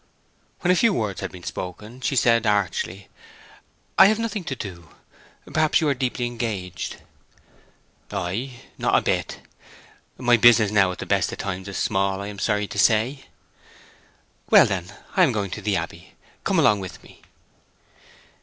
When 0.61 0.71
a 0.71 0.75
few 0.75 0.93
words 0.95 1.21
had 1.21 1.31
been 1.31 1.43
spoken, 1.43 2.01
she 2.01 2.15
said, 2.15 2.47
archly, 2.47 3.07
"I 3.99 4.07
have 4.07 4.17
nothing 4.17 4.43
to 4.45 4.55
do. 4.55 4.89
Perhaps 5.53 5.79
you 5.79 5.87
are 5.89 5.93
deeply 5.93 6.25
engaged?" 6.25 6.97
"I? 8.11 8.61
Not 8.79 8.95
a 8.97 9.03
bit. 9.03 9.41
My 10.17 10.37
business 10.37 10.71
now 10.71 10.91
at 10.91 10.97
the 10.97 11.05
best 11.05 11.31
of 11.31 11.37
times 11.37 11.67
is 11.67 11.77
small, 11.77 12.19
I 12.19 12.29
am 12.29 12.39
sorry 12.39 12.65
to 12.65 12.79
say." 12.79 13.25
"Well, 14.49 14.65
then, 14.65 14.91
I 15.15 15.21
am 15.21 15.31
going 15.31 15.51
into 15.51 15.61
the 15.61 15.77
Abbey. 15.77 16.15
Come 16.45 16.57
along 16.57 16.79
with 16.79 17.03
me." 17.03 17.21